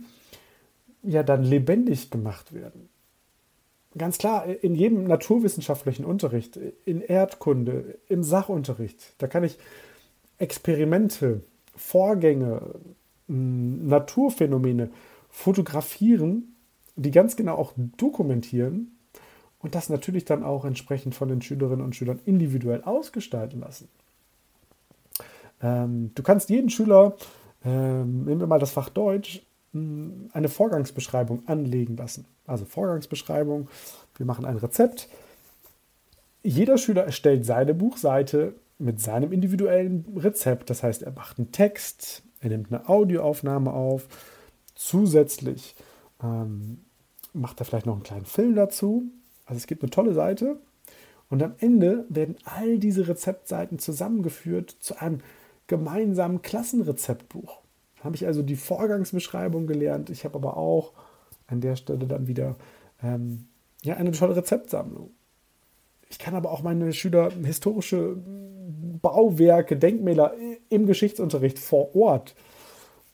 ja 1.02 1.22
dann 1.22 1.44
lebendig 1.44 2.10
gemacht 2.10 2.52
werden. 2.52 2.88
Ganz 3.96 4.16
klar, 4.18 4.46
in 4.46 4.74
jedem 4.74 5.04
naturwissenschaftlichen 5.04 6.04
Unterricht, 6.04 6.58
in 6.86 7.02
Erdkunde, 7.02 7.98
im 8.08 8.22
Sachunterricht, 8.22 9.14
da 9.18 9.26
kann 9.26 9.44
ich 9.44 9.58
Experimente, 10.38 11.42
Vorgänge, 11.76 12.74
Naturphänomene 13.28 14.90
fotografieren, 15.28 16.56
die 16.96 17.10
ganz 17.10 17.36
genau 17.36 17.56
auch 17.56 17.72
dokumentieren 17.76 18.96
und 19.62 19.74
das 19.74 19.88
natürlich 19.88 20.24
dann 20.24 20.42
auch 20.42 20.64
entsprechend 20.64 21.14
von 21.14 21.28
den 21.28 21.40
Schülerinnen 21.40 21.84
und 21.84 21.96
Schülern 21.96 22.20
individuell 22.26 22.82
ausgestalten 22.82 23.60
lassen. 23.60 23.88
Ähm, 25.62 26.10
du 26.14 26.22
kannst 26.22 26.50
jeden 26.50 26.68
Schüler, 26.68 27.16
ähm, 27.64 28.24
nehmen 28.24 28.40
wir 28.40 28.46
mal 28.46 28.58
das 28.58 28.72
Fach 28.72 28.88
Deutsch, 28.88 29.42
eine 29.74 30.48
Vorgangsbeschreibung 30.50 31.48
anlegen 31.48 31.96
lassen. 31.96 32.26
Also 32.46 32.66
Vorgangsbeschreibung, 32.66 33.70
wir 34.16 34.26
machen 34.26 34.44
ein 34.44 34.58
Rezept. 34.58 35.08
Jeder 36.42 36.76
Schüler 36.76 37.04
erstellt 37.04 37.46
seine 37.46 37.72
Buchseite 37.72 38.54
mit 38.78 39.00
seinem 39.00 39.32
individuellen 39.32 40.04
Rezept. 40.16 40.68
Das 40.68 40.82
heißt, 40.82 41.02
er 41.02 41.12
macht 41.12 41.38
einen 41.38 41.52
Text, 41.52 42.22
er 42.40 42.50
nimmt 42.50 42.70
eine 42.70 42.86
Audioaufnahme 42.88 43.72
auf. 43.72 44.08
Zusätzlich 44.74 45.74
ähm, 46.22 46.84
macht 47.32 47.60
er 47.60 47.64
vielleicht 47.64 47.86
noch 47.86 47.94
einen 47.94 48.02
kleinen 48.02 48.26
Film 48.26 48.54
dazu. 48.54 49.04
Also 49.52 49.58
es 49.58 49.66
gibt 49.66 49.82
eine 49.82 49.90
tolle 49.90 50.14
Seite. 50.14 50.56
Und 51.28 51.42
am 51.42 51.54
Ende 51.58 52.06
werden 52.08 52.36
all 52.44 52.78
diese 52.78 53.06
Rezeptseiten 53.06 53.78
zusammengeführt 53.78 54.74
zu 54.80 54.98
einem 54.98 55.20
gemeinsamen 55.66 56.40
Klassenrezeptbuch. 56.40 57.60
Da 57.98 58.04
habe 58.04 58.16
ich 58.16 58.26
also 58.26 58.40
die 58.40 58.56
Vorgangsbeschreibung 58.56 59.66
gelernt. 59.66 60.08
Ich 60.08 60.24
habe 60.24 60.36
aber 60.36 60.56
auch 60.56 60.92
an 61.48 61.60
der 61.60 61.76
Stelle 61.76 62.06
dann 62.06 62.28
wieder 62.28 62.56
ähm, 63.02 63.46
ja, 63.82 63.96
eine 63.96 64.12
tolle 64.12 64.36
Rezeptsammlung. 64.36 65.10
Ich 66.08 66.18
kann 66.18 66.34
aber 66.34 66.50
auch 66.50 66.62
meine 66.62 66.94
Schüler 66.94 67.30
historische 67.44 68.16
Bauwerke, 69.02 69.76
Denkmäler 69.76 70.32
im 70.70 70.86
Geschichtsunterricht 70.86 71.58
vor 71.58 71.94
Ort 71.94 72.34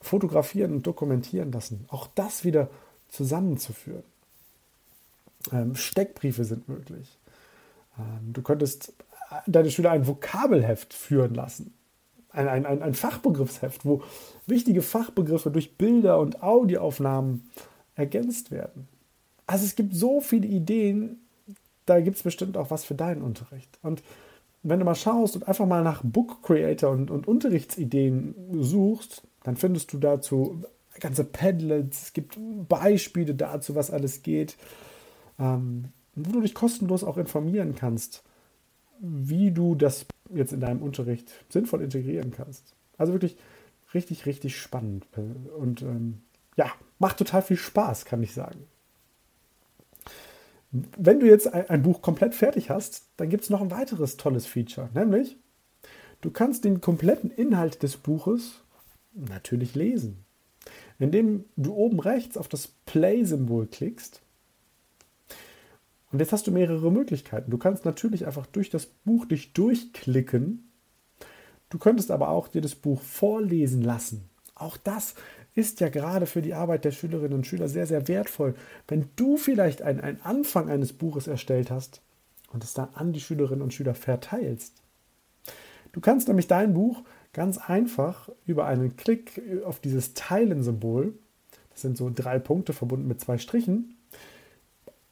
fotografieren 0.00 0.72
und 0.72 0.86
dokumentieren 0.86 1.50
lassen. 1.50 1.84
Auch 1.88 2.06
das 2.14 2.44
wieder 2.44 2.70
zusammenzuführen. 3.08 4.04
Ähm, 5.52 5.74
Steckbriefe 5.74 6.44
sind 6.44 6.68
möglich. 6.68 7.18
Ähm, 7.98 8.32
du 8.32 8.42
könntest 8.42 8.92
deine 9.46 9.70
Schüler 9.70 9.90
ein 9.90 10.06
Vokabelheft 10.06 10.94
führen 10.94 11.34
lassen. 11.34 11.74
Ein, 12.30 12.48
ein, 12.48 12.66
ein, 12.66 12.82
ein 12.82 12.94
Fachbegriffsheft, 12.94 13.84
wo 13.84 14.02
wichtige 14.46 14.82
Fachbegriffe 14.82 15.50
durch 15.50 15.76
Bilder 15.76 16.18
und 16.18 16.42
Audioaufnahmen 16.42 17.50
ergänzt 17.94 18.50
werden. 18.50 18.88
Also 19.46 19.64
es 19.64 19.76
gibt 19.76 19.94
so 19.94 20.20
viele 20.20 20.46
Ideen, 20.46 21.20
da 21.86 22.00
gibt 22.00 22.18
es 22.18 22.22
bestimmt 22.22 22.56
auch 22.56 22.70
was 22.70 22.84
für 22.84 22.94
deinen 22.94 23.22
Unterricht. 23.22 23.78
Und 23.82 24.02
wenn 24.62 24.78
du 24.78 24.84
mal 24.84 24.94
schaust 24.94 25.36
und 25.36 25.48
einfach 25.48 25.66
mal 25.66 25.82
nach 25.82 26.02
Book 26.04 26.42
Creator 26.42 26.90
und, 26.90 27.10
und 27.10 27.26
Unterrichtsideen 27.26 28.34
suchst, 28.60 29.22
dann 29.42 29.56
findest 29.56 29.92
du 29.92 29.98
dazu 29.98 30.62
ganze 31.00 31.24
Padlets, 31.24 32.02
es 32.02 32.12
gibt 32.12 32.36
Beispiele 32.68 33.34
dazu, 33.34 33.74
was 33.74 33.90
alles 33.90 34.22
geht 34.22 34.56
ähm, 35.38 35.88
wo 36.14 36.32
du 36.32 36.40
dich 36.40 36.54
kostenlos 36.54 37.04
auch 37.04 37.16
informieren 37.16 37.74
kannst, 37.74 38.22
wie 39.00 39.50
du 39.50 39.74
das 39.74 40.06
jetzt 40.34 40.52
in 40.52 40.60
deinem 40.60 40.82
Unterricht 40.82 41.32
sinnvoll 41.48 41.82
integrieren 41.82 42.32
kannst. 42.32 42.74
Also 42.96 43.12
wirklich 43.12 43.36
richtig, 43.94 44.26
richtig 44.26 44.58
spannend 44.58 45.06
und 45.56 45.82
ähm, 45.82 46.22
ja, 46.56 46.70
macht 46.98 47.18
total 47.18 47.42
viel 47.42 47.56
Spaß, 47.56 48.04
kann 48.04 48.22
ich 48.22 48.34
sagen. 48.34 48.66
Wenn 50.70 51.20
du 51.20 51.26
jetzt 51.26 51.46
ein, 51.54 51.82
Buch 51.82 52.02
komplett 52.02 52.34
fertig 52.34 52.68
hast, 52.68 53.06
dann 53.16 53.30
gibt 53.30 53.44
es 53.44 53.50
noch 53.50 53.62
ein 53.62 53.70
weiteres 53.70 54.18
tolles 54.18 54.46
Feature, 54.46 54.90
nämlich 54.92 55.38
du 56.20 56.30
kannst 56.30 56.64
den 56.64 56.82
kompletten 56.82 57.30
Inhalt 57.30 57.82
des 57.82 57.96
Buches 57.96 58.60
natürlich 59.14 59.74
lesen. 59.74 60.24
Indem 60.98 61.44
du 61.56 61.72
oben 61.72 62.00
rechts 62.00 62.36
auf 62.36 62.48
das 62.48 62.68
Play-Symbol 62.84 63.68
klickst, 63.68 64.20
und 66.10 66.20
jetzt 66.20 66.32
hast 66.32 66.46
du 66.46 66.50
mehrere 66.50 66.90
Möglichkeiten. 66.90 67.50
Du 67.50 67.58
kannst 67.58 67.84
natürlich 67.84 68.26
einfach 68.26 68.46
durch 68.46 68.70
das 68.70 68.86
Buch 68.86 69.26
dich 69.26 69.52
durchklicken. 69.52 70.70
Du 71.68 71.78
könntest 71.78 72.10
aber 72.10 72.30
auch 72.30 72.48
dir 72.48 72.62
das 72.62 72.74
Buch 72.74 73.02
vorlesen 73.02 73.82
lassen. 73.82 74.30
Auch 74.54 74.76
das 74.76 75.14
ist 75.54 75.80
ja 75.80 75.88
gerade 75.88 76.26
für 76.26 76.40
die 76.40 76.54
Arbeit 76.54 76.84
der 76.84 76.92
Schülerinnen 76.92 77.34
und 77.34 77.46
Schüler 77.46 77.68
sehr, 77.68 77.86
sehr 77.86 78.08
wertvoll. 78.08 78.54
Wenn 78.86 79.08
du 79.16 79.36
vielleicht 79.36 79.82
einen, 79.82 80.00
einen 80.00 80.20
Anfang 80.22 80.70
eines 80.70 80.92
Buches 80.92 81.26
erstellt 81.26 81.70
hast 81.70 82.00
und 82.52 82.64
es 82.64 82.74
dann 82.74 82.88
an 82.94 83.12
die 83.12 83.20
Schülerinnen 83.20 83.62
und 83.62 83.74
Schüler 83.74 83.94
verteilst. 83.94 84.82
Du 85.92 86.00
kannst 86.00 86.28
nämlich 86.28 86.46
dein 86.46 86.74
Buch 86.74 87.02
ganz 87.32 87.58
einfach 87.58 88.30
über 88.46 88.66
einen 88.66 88.96
Klick 88.96 89.42
auf 89.64 89.80
dieses 89.80 90.14
Teilen-Symbol, 90.14 91.14
das 91.70 91.82
sind 91.82 91.96
so 91.96 92.10
drei 92.12 92.38
Punkte 92.38 92.72
verbunden 92.72 93.06
mit 93.06 93.20
zwei 93.20 93.38
Strichen, 93.38 93.97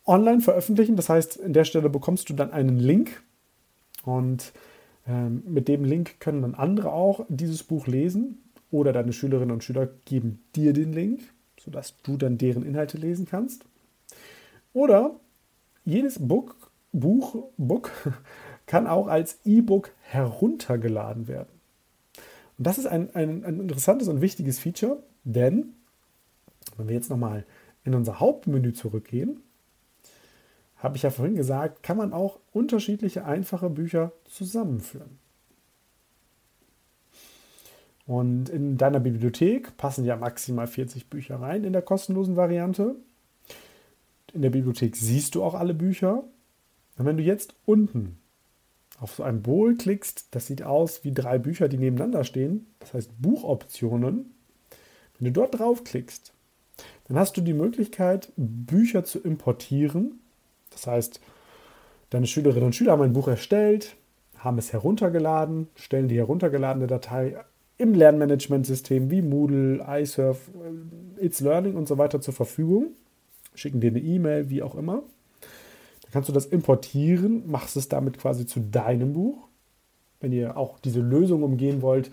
online 0.07 0.41
veröffentlichen. 0.41 0.97
Das 0.97 1.09
heißt, 1.09 1.37
in 1.37 1.53
der 1.53 1.65
Stelle 1.65 1.91
bekommst 1.91 2.29
du 2.29 2.35
dann 2.35 2.53
einen 2.53 2.79
Link 2.79 3.23
und 4.05 4.53
ähm, 5.07 5.43
mit 5.47 5.69
dem 5.69 5.85
Link 5.85 6.21
können 6.21 6.43
dann 6.43 6.55
andere 6.55 6.93
auch 6.93 7.25
dieses 7.29 7.63
Buch 7.63 7.87
lesen 7.87 8.39
oder 8.71 8.93
deine 8.93 9.13
Schülerinnen 9.13 9.53
und 9.53 9.65
Schüler 9.65 9.89
geben 10.05 10.43
dir 10.55 10.73
den 10.73 10.93
Link, 10.93 11.21
sodass 11.61 11.95
du 12.03 12.17
dann 12.17 12.39
deren 12.39 12.65
Inhalte 12.65 12.99
lesen 12.99 13.27
kannst. 13.27 13.65
Oder 14.73 15.17
jedes 15.85 16.19
Book, 16.19 16.57
Buch, 16.93 17.51
Book 17.57 17.91
kann 18.67 18.87
auch 18.87 19.07
als 19.07 19.39
E-Book 19.45 19.93
heruntergeladen 20.03 21.29
werden. 21.29 21.49
Und 22.59 22.67
das 22.67 22.79
ist 22.79 22.87
ein, 22.87 23.15
ein, 23.15 23.45
ein 23.45 23.61
interessantes 23.61 24.09
und 24.09 24.21
wichtiges 24.21 24.59
Feature, 24.59 25.03
denn 25.25 25.75
wenn 26.77 26.89
wir 26.89 26.95
jetzt 26.95 27.11
nochmal 27.11 27.45
in 27.85 27.95
unser 27.95 28.19
Hauptmenü 28.19 28.73
zurückgehen, 28.73 29.41
habe 30.87 30.97
ich 30.97 31.03
ja 31.03 31.11
vorhin 31.11 31.35
gesagt, 31.35 31.83
kann 31.83 31.97
man 31.97 32.13
auch 32.13 32.39
unterschiedliche 32.53 33.25
einfache 33.25 33.69
Bücher 33.69 34.13
zusammenführen. 34.25 35.19
Und 38.07 38.49
in 38.49 38.79
deiner 38.79 39.01
Bibliothek 39.01 39.77
passen 39.77 40.05
ja 40.05 40.17
maximal 40.17 40.69
40 40.69 41.11
Bücher 41.11 41.41
rein 41.41 41.65
in 41.65 41.73
der 41.73 41.83
kostenlosen 41.83 42.37
Variante. 42.37 42.95
In 44.33 44.43
der 44.43 44.51
Bibliothek 44.51 44.95
siehst 44.95 45.35
du 45.35 45.43
auch 45.43 45.55
alle 45.55 45.75
Bücher. 45.75 46.23
Und 46.99 47.05
wenn 47.05 47.17
du 47.17 47.25
jetzt 47.25 47.57
unten 47.65 48.19
auf 49.01 49.13
so 49.13 49.25
ein 49.25 49.43
Bowl 49.43 49.75
klickst, 49.75 50.29
das 50.31 50.47
sieht 50.47 50.63
aus 50.63 51.03
wie 51.03 51.13
drei 51.13 51.39
Bücher, 51.39 51.67
die 51.67 51.79
nebeneinander 51.79 52.23
stehen, 52.23 52.69
das 52.79 52.95
heißt 52.95 53.11
Buchoptionen. 53.21 54.37
Wenn 55.19 55.25
du 55.25 55.33
dort 55.33 55.59
draufklickst, 55.59 56.33
dann 57.09 57.19
hast 57.19 57.37
du 57.37 57.41
die 57.41 57.55
Möglichkeit, 57.55 58.33
Bücher 58.37 59.05
zu 59.05 59.19
importieren 59.19 60.21
das 60.77 60.87
heißt, 60.87 61.21
deine 62.11 62.27
Schülerinnen 62.27 62.67
und 62.67 62.75
Schüler 62.75 62.93
haben 62.93 63.03
ein 63.03 63.13
Buch 63.13 63.29
erstellt, 63.29 63.97
haben 64.39 64.59
es 64.59 64.73
heruntergeladen, 64.73 65.69
stellen 65.75 66.09
die 66.09 66.19
heruntergeladene 66.19 66.87
Datei 66.87 67.37
im 67.79 67.95
Lernmanagementsystem 67.95 69.11
wie 69.11 69.23
Moodle, 69.23 69.85
iSurf, 69.89 70.49
äh, 71.19 71.25
It's 71.25 71.41
Learning 71.41 71.75
und 71.75 71.89
so 71.89 71.99
weiter 71.99 72.21
zur 72.21 72.35
Verfügung. 72.35 72.89
Schicken 73.55 73.81
dir 73.81 73.91
eine 73.91 74.01
E-Mail, 74.01 74.51
wie 74.51 74.63
auch 74.63 74.75
immer. 74.75 75.03
Dann 76.03 76.13
kannst 76.13 76.29
du 76.29 76.33
das 76.33 76.47
importieren, 76.47 77.51
machst 77.51 77.77
es 77.77 77.89
damit 77.89 78.19
quasi 78.19 78.47
zu 78.47 78.61
deinem 78.61 79.15
Buch. 79.15 79.49
Wenn 80.21 80.33
ihr 80.33 80.57
auch 80.57 80.79
diese 80.79 81.01
Lösung 81.01 81.43
umgehen 81.43 81.83
wollt, 81.83 82.11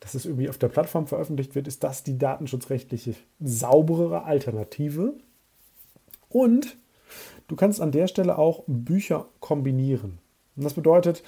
dass 0.00 0.14
es 0.14 0.26
irgendwie 0.26 0.48
auf 0.48 0.58
der 0.58 0.68
Plattform 0.68 1.06
veröffentlicht 1.06 1.54
wird, 1.54 1.66
ist 1.66 1.82
das 1.82 2.02
die 2.02 2.18
datenschutzrechtliche 2.18 3.14
sauberere 3.40 4.24
Alternative. 4.24 5.14
Und 6.28 6.76
du 7.48 7.56
kannst 7.56 7.80
an 7.80 7.92
der 7.92 8.06
Stelle 8.06 8.38
auch 8.38 8.64
Bücher 8.66 9.26
kombinieren. 9.40 10.18
Und 10.56 10.64
das 10.64 10.74
bedeutet, 10.74 11.22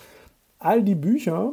all 0.59 0.83
die 0.83 0.95
Bücher, 0.95 1.53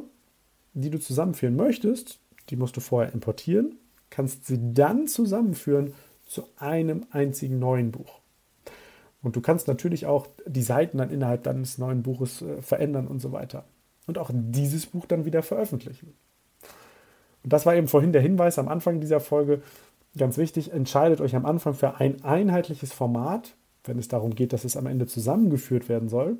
die 0.74 0.90
du 0.90 1.00
zusammenführen 1.00 1.56
möchtest, 1.56 2.20
die 2.50 2.56
musst 2.56 2.76
du 2.78 2.82
vorher 2.82 3.14
importieren, 3.14 3.76
kannst 4.10 4.46
sie 4.46 4.60
dann 4.74 5.08
zusammenführen 5.08 5.94
zu 6.28 6.44
einem 6.58 7.06
einzigen 7.12 7.60
neuen 7.60 7.92
Buch. 7.92 8.20
Und 9.22 9.36
du 9.36 9.42
kannst 9.42 9.68
natürlich 9.68 10.06
auch 10.06 10.28
die 10.46 10.62
Seiten 10.62 10.98
dann 10.98 11.10
innerhalb 11.10 11.44
deines 11.44 11.78
neuen 11.78 12.04
Buches 12.04 12.42
äh, 12.42 12.62
verändern 12.62 13.08
und 13.08 13.22
so 13.22 13.32
weiter. 13.32 13.64
Und 14.06 14.18
auch 14.18 14.30
dieses 14.34 14.86
Buch 14.86 15.06
dann 15.06 15.26
wieder 15.26 15.42
veröffentlichen. 15.42 16.14
Und 17.44 17.54
das 17.54 17.66
war 17.66 17.76
eben 17.76 17.88
vorhin 17.88 18.12
der 18.12 18.22
Hinweis 18.22 18.60
am 18.60 18.68
Anfang 18.68 19.00
dieser 19.00 19.22
Folge. 19.22 19.62
Ganz 20.18 20.38
wichtig, 20.38 20.72
entscheidet 20.72 21.22
euch 21.22 21.36
am 21.36 21.46
Anfang 21.46 21.74
für 21.74 21.96
ein 21.96 22.24
einheitliches 22.24 22.92
Format, 22.92 23.56
wenn 23.84 24.00
es 24.00 24.08
darum 24.08 24.36
geht, 24.36 24.54
dass 24.54 24.64
es 24.64 24.78
am 24.78 24.86
Ende 24.86 25.08
zusammengeführt 25.08 25.90
werden 25.90 26.10
soll, 26.10 26.38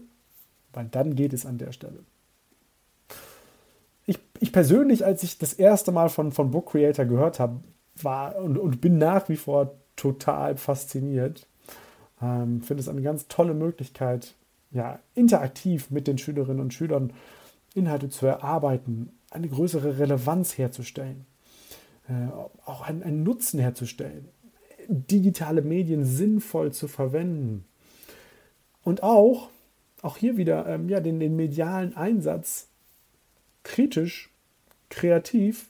weil 0.72 0.88
dann 0.88 1.16
geht 1.16 1.34
es 1.34 1.46
an 1.46 1.58
der 1.58 1.72
Stelle 1.72 2.00
ich, 4.06 4.20
ich 4.40 4.52
persönlich, 4.52 5.06
als 5.06 5.24
ich 5.24 5.38
das 5.38 5.54
erste 5.54 5.92
Mal 5.92 6.10
von, 6.10 6.32
von 6.32 6.52
Book 6.52 6.72
Creator 6.72 7.06
gehört 7.06 7.40
habe, 7.40 7.60
war 8.02 8.38
und, 8.38 8.58
und 8.58 8.82
bin 8.82 8.98
nach 8.98 9.30
wie 9.30 9.38
vor 9.38 9.76
total 9.96 10.58
fasziniert. 10.58 11.48
Ähm, 12.22 12.62
Finde 12.62 12.82
es 12.82 12.90
eine 12.90 13.02
ganz 13.02 13.28
tolle 13.28 13.54
Möglichkeit, 13.54 14.36
ja, 14.72 15.00
interaktiv 15.14 15.92
mit 15.92 16.08
den 16.08 16.18
Schülerinnen 16.18 16.62
und 16.62 16.74
Schülern 16.74 17.14
Inhalte 17.76 18.10
zu 18.10 18.26
erarbeiten, 18.26 19.12
eine 19.30 19.48
größere 19.48 19.98
Relevanz 20.00 20.58
herzustellen, 20.58 21.26
äh, 22.08 22.28
auch 22.66 22.82
einen, 22.82 23.04
einen 23.04 23.24
Nutzen 23.24 23.60
herzustellen, 23.60 24.30
digitale 24.88 25.62
Medien 25.62 26.06
sinnvoll 26.06 26.72
zu 26.72 26.88
verwenden 26.88 27.66
und 28.84 29.04
auch, 29.04 29.50
auch 30.02 30.18
hier 30.18 30.38
wieder 30.38 30.68
ähm, 30.68 30.90
ja, 30.90 31.00
den, 31.00 31.20
den 31.20 31.36
medialen 31.36 31.96
Einsatz 31.96 32.68
kritisch, 33.64 34.30
kreativ 34.90 35.70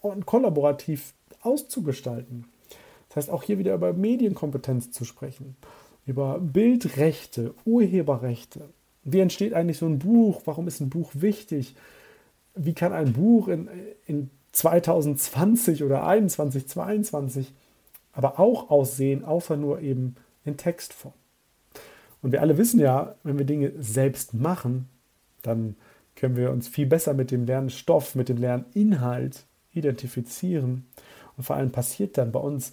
und 0.00 0.26
kollaborativ 0.26 1.12
auszugestalten. 1.42 2.46
Das 3.08 3.16
heißt, 3.16 3.30
auch 3.30 3.42
hier 3.42 3.58
wieder 3.58 3.74
über 3.74 3.92
Medienkompetenz 3.92 4.90
zu 4.90 5.04
sprechen, 5.04 5.56
über 6.06 6.38
Bildrechte, 6.38 7.54
Urheberrechte. 7.64 8.70
Wie 9.04 9.20
entsteht 9.20 9.52
eigentlich 9.52 9.78
so 9.78 9.86
ein 9.86 9.98
Buch? 9.98 10.42
Warum 10.44 10.68
ist 10.68 10.80
ein 10.80 10.90
Buch 10.90 11.10
wichtig? 11.14 11.74
Wie 12.54 12.74
kann 12.74 12.92
ein 12.92 13.12
Buch 13.12 13.48
in, 13.48 13.68
in 14.06 14.30
2020 14.52 15.84
oder 15.84 16.00
2021, 16.00 16.66
2022 16.66 17.52
aber 18.20 18.38
auch 18.38 18.70
aussehen, 18.70 19.24
außer 19.24 19.56
nur 19.56 19.80
eben 19.80 20.16
in 20.44 20.58
Textform? 20.58 21.14
Und 22.20 22.32
wir 22.32 22.42
alle 22.42 22.58
wissen 22.58 22.78
ja, 22.78 23.14
wenn 23.22 23.38
wir 23.38 23.46
Dinge 23.46 23.72
selbst 23.78 24.34
machen, 24.34 24.88
dann 25.42 25.76
können 26.16 26.36
wir 26.36 26.50
uns 26.50 26.68
viel 26.68 26.86
besser 26.86 27.14
mit 27.14 27.30
dem 27.30 27.46
Lernstoff, 27.46 28.14
mit 28.14 28.28
dem 28.28 28.36
Lerninhalt 28.36 29.46
identifizieren. 29.72 30.86
Und 31.36 31.44
vor 31.44 31.56
allem 31.56 31.72
passiert 31.72 32.18
dann 32.18 32.30
bei 32.30 32.40
uns 32.40 32.72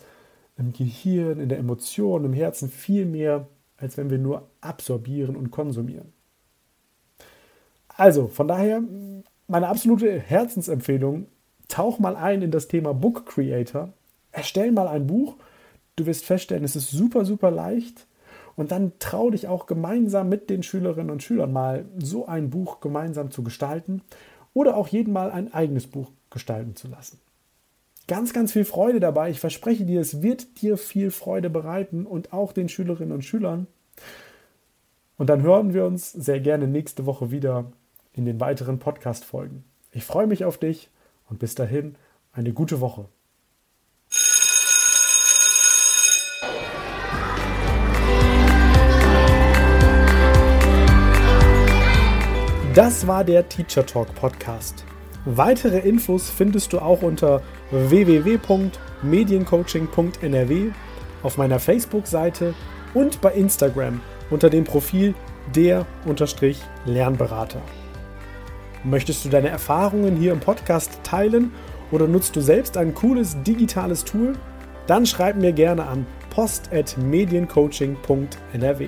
im 0.58 0.74
Gehirn, 0.74 1.40
in 1.40 1.48
der 1.48 1.60
Emotion, 1.60 2.26
im 2.26 2.34
Herzen 2.34 2.70
viel 2.70 3.06
mehr, 3.06 3.48
als 3.78 3.96
wenn 3.96 4.10
wir 4.10 4.18
nur 4.18 4.50
absorbieren 4.60 5.38
und 5.38 5.52
konsumieren. 5.52 6.12
Also, 7.88 8.28
von 8.28 8.48
daher 8.48 8.82
meine 9.48 9.70
absolute 9.70 10.20
Herzensempfehlung, 10.20 11.28
tauch 11.68 12.00
mal 12.00 12.16
ein 12.16 12.42
in 12.42 12.52
das 12.52 12.68
Thema 12.68 12.94
Book 12.94 13.26
Creator, 13.26 13.94
erstell 14.38 14.72
mal 14.72 14.88
ein 14.88 15.08
Buch. 15.08 15.36
Du 15.96 16.06
wirst 16.06 16.26
feststellen, 16.26 16.64
es 16.64 16.76
ist 16.76 16.92
super, 16.92 17.26
super 17.26 17.52
leicht. 17.52 18.06
Und 18.56 18.72
dann 18.72 18.94
trau 19.00 19.30
dich 19.30 19.48
auch 19.48 19.68
gemeinsam 19.68 20.30
mit 20.30 20.50
den 20.50 20.64
Schülerinnen 20.64 21.12
und 21.12 21.22
Schülern 21.22 21.54
mal 21.54 21.86
so 22.00 22.26
ein 22.26 22.50
Buch 22.50 22.80
gemeinsam 22.80 23.30
zu 23.30 23.44
gestalten 23.44 24.02
oder 24.54 24.78
auch 24.78 24.88
jeden 24.88 25.14
mal 25.14 25.32
ein 25.32 25.54
eigenes 25.54 25.86
Buch 25.86 26.10
gestalten 26.32 26.76
zu 26.76 26.88
lassen. 26.88 27.20
Ganz, 28.08 28.34
ganz 28.34 28.54
viel 28.54 28.66
Freude 28.66 29.00
dabei. 29.00 29.30
Ich 29.30 29.40
verspreche 29.40 29.86
dir, 29.86 30.02
es 30.02 30.22
wird 30.22 30.62
dir 30.62 30.78
viel 30.78 31.12
Freude 31.12 31.50
bereiten 31.50 32.06
und 32.06 32.34
auch 32.34 32.54
den 32.54 32.70
Schülerinnen 32.70 33.12
und 33.12 33.24
Schülern. 33.24 33.68
Und 35.18 35.30
dann 35.30 35.42
hören 35.42 35.74
wir 35.74 35.86
uns 35.86 36.12
sehr 36.14 36.40
gerne 36.40 36.68
nächste 36.68 37.06
Woche 37.06 37.32
wieder 37.32 37.72
in 38.14 38.26
den 38.26 38.40
weiteren 38.40 38.80
Podcast-Folgen. 38.80 39.64
Ich 39.92 40.06
freue 40.06 40.28
mich 40.28 40.46
auf 40.46 40.58
dich 40.58 40.90
und 41.30 41.40
bis 41.40 41.54
dahin 41.54 41.96
eine 42.32 42.54
gute 42.54 42.82
Woche. 42.82 43.06
Das 52.78 53.08
war 53.08 53.24
der 53.24 53.50
Teacher 53.50 53.86
Talk 53.88 54.14
Podcast. 54.14 54.86
Weitere 55.26 55.80
Infos 55.80 56.30
findest 56.30 56.74
du 56.74 56.78
auch 56.78 57.02
unter 57.02 57.42
www.mediencoaching.nrw 57.72 60.72
auf 61.24 61.40
meiner 61.40 61.60
Facebook-Seite 61.60 62.54
und 62.94 63.20
bei 63.20 63.32
Instagram 63.32 64.00
unter 64.30 64.52
dem 64.52 64.64
Profil 64.64 65.16
der-lernberater. 65.56 67.62
Möchtest 68.84 69.26
du 69.26 69.30
deine 69.30 69.50
Erfahrungen 69.50 70.16
hier 70.16 70.34
im 70.34 70.40
Podcast 70.40 71.00
teilen 71.02 71.52
oder 71.90 72.08
nutzt 72.08 72.36
du 72.36 72.42
selbst 72.42 72.78
ein 72.78 72.94
cooles 72.94 73.42
digitales 73.42 74.04
Tool? 74.04 74.34
Dann 74.86 75.08
schreib 75.08 75.38
mir 75.38 75.52
gerne 75.52 75.88
an 75.88 76.06
post.mediencoaching.nrw. 76.30 78.88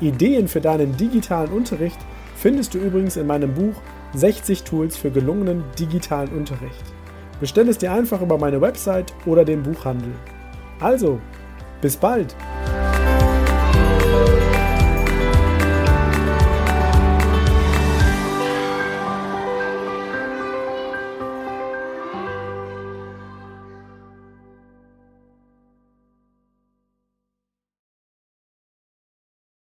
Ideen 0.00 0.48
für 0.48 0.62
deinen 0.62 0.96
digitalen 0.96 1.52
Unterricht– 1.52 1.98
findest 2.36 2.74
du 2.74 2.78
übrigens 2.78 3.16
in 3.16 3.26
meinem 3.26 3.54
Buch 3.54 3.74
60 4.14 4.62
Tools 4.62 4.96
für 4.96 5.10
gelungenen 5.10 5.64
digitalen 5.78 6.28
Unterricht. 6.30 6.84
Bestell 7.40 7.68
es 7.68 7.78
dir 7.78 7.92
einfach 7.92 8.20
über 8.22 8.38
meine 8.38 8.60
Website 8.60 9.12
oder 9.26 9.44
den 9.44 9.62
Buchhandel. 9.62 10.12
Also, 10.80 11.18
bis 11.80 11.96
bald! 11.96 12.34